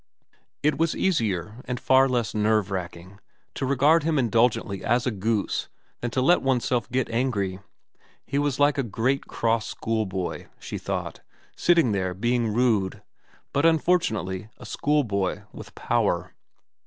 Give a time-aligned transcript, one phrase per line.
[0.63, 3.19] It was easier, and far less nerve racking,
[3.53, 7.59] to regard him indulgently as a goose than to let oneself get angry.
[8.25, 11.19] He was like a great cross schoolboy, she thought,
[11.55, 13.03] sitting there being rude;
[13.53, 16.33] but unfortunately a schoolboy with power.